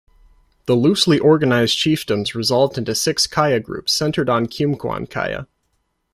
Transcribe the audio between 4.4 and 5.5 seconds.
Geumgwan Gaya.